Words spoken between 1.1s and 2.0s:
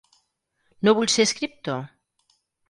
ser escriptor?